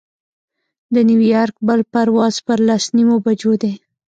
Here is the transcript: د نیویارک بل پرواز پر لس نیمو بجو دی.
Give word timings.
د 0.93 0.95
نیویارک 1.09 1.55
بل 1.67 1.79
پرواز 1.93 2.35
پر 2.45 2.59
لس 2.67 2.83
نیمو 2.95 3.15
بجو 3.25 3.53
دی. 3.61 3.73